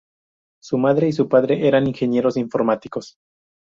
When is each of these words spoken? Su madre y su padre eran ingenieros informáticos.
Su 0.59 0.79
madre 0.79 1.09
y 1.09 1.11
su 1.11 1.29
padre 1.29 1.67
eran 1.67 1.85
ingenieros 1.85 2.35
informáticos. 2.35 3.17